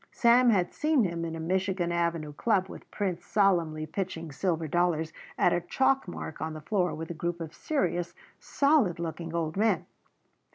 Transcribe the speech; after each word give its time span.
Sam 0.11 0.49
had 0.49 0.73
seen 0.73 1.03
him 1.03 1.23
in 1.23 1.35
a 1.35 1.39
Michigan 1.39 1.91
Avenue 1.91 2.33
club 2.33 2.69
with 2.69 2.89
Prince 2.89 3.23
solemnly 3.23 3.85
pitching 3.85 4.31
silver 4.31 4.67
dollars 4.67 5.13
at 5.37 5.53
a 5.53 5.61
chalk 5.61 6.07
mark 6.07 6.41
on 6.41 6.53
the 6.53 6.59
floor 6.61 6.95
with 6.95 7.11
a 7.11 7.13
group 7.13 7.39
of 7.39 7.53
serious, 7.53 8.15
solid 8.39 8.97
looking 8.97 9.35
old 9.35 9.55
men. 9.55 9.85